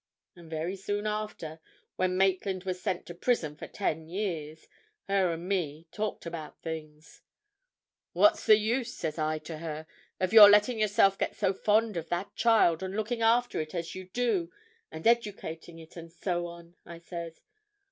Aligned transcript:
And 0.35 0.49
very 0.49 0.75
soon 0.75 1.05
after, 1.05 1.59
when 1.95 2.17
Maitland 2.17 2.63
was 2.63 2.81
sent 2.81 3.05
to 3.05 3.13
prison 3.13 3.55
for 3.55 3.67
ten 3.67 4.07
years, 4.07 4.67
her 5.07 5.31
and 5.31 5.47
me 5.47 5.85
talked 5.91 6.25
about 6.25 6.59
things. 6.63 7.21
'What's 8.13 8.43
the 8.47 8.57
use,' 8.57 8.95
says 8.97 9.19
I 9.19 9.37
to 9.37 9.59
her, 9.59 9.85
'of 10.19 10.33
your 10.33 10.49
letting 10.49 10.79
yourself 10.79 11.19
get 11.19 11.35
so 11.35 11.53
fond 11.53 11.97
of 11.97 12.09
that 12.09 12.35
child, 12.35 12.81
and 12.81 12.95
looking 12.95 13.21
after 13.21 13.61
it 13.61 13.75
as 13.75 13.93
you 13.93 14.05
do, 14.05 14.51
and 14.91 15.05
educating 15.05 15.77
it, 15.77 15.95
and 15.95 16.11
so 16.11 16.47
on?' 16.47 16.75
I 16.83 16.97
says. 16.97 17.39